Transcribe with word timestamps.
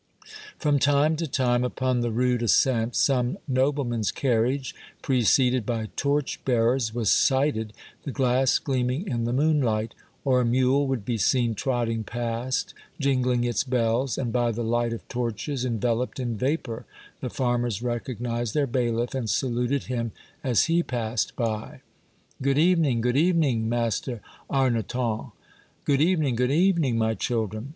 From 0.57 0.79
time 0.79 1.15
to 1.17 1.27
time, 1.27 1.63
upon 1.63 1.99
the 2.01 2.09
rude 2.09 2.41
ascent, 2.41 2.95
some 2.95 3.37
nobleman's 3.47 4.09
carriage, 4.09 4.73
preceded 5.03 5.63
by 5.63 5.89
torch 5.95 6.43
bearers, 6.43 6.91
was 6.91 7.11
sighted, 7.11 7.71
the 8.01 8.11
glass 8.11 8.57
gleaming 8.57 9.07
in 9.07 9.25
the 9.25 9.31
moonlight; 9.31 9.93
or 10.25 10.41
a 10.41 10.43
mule 10.43 10.87
would 10.87 11.05
be 11.05 11.19
seen 11.19 11.53
trotting 11.53 12.03
past, 12.03 12.73
jingling 12.99 13.43
its 13.43 13.63
bells, 13.63 14.17
and 14.17 14.33
by 14.33 14.51
the 14.51 14.63
light 14.63 14.91
of 14.91 15.07
torches 15.07 15.63
enveloped 15.63 16.19
in 16.19 16.35
vapor, 16.35 16.83
the 17.19 17.29
farmers 17.29 17.83
recognized 17.83 18.55
their 18.55 18.65
bailiff, 18.65 19.13
and 19.13 19.29
saluted 19.29 19.83
him 19.83 20.13
as 20.43 20.65
he 20.65 20.81
passed 20.81 21.35
by." 21.35 21.81
Good 22.41 22.57
evening, 22.57 23.01
good 23.01 23.15
evening. 23.17 23.69
Master 23.69 24.19
Arnoton." 24.49 25.31
Good 25.85 26.01
evening, 26.01 26.35
good 26.37 26.49
evening, 26.49 26.97
my 26.97 27.13
children." 27.13 27.69